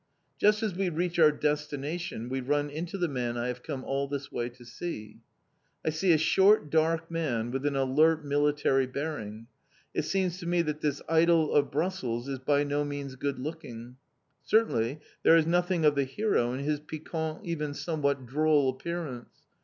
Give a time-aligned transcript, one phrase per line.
[0.39, 4.07] Just as we reach our destination, we run into the man I have come all
[4.07, 5.19] this way to see.
[5.85, 9.45] I see a short, dark man, with an alert military bearing.
[9.93, 13.97] It seems to me that this idol of Brussels is by no means good looking.
[14.43, 19.29] Certainly, there is nothing of the hero in his piquant, even somewhat droll appearance.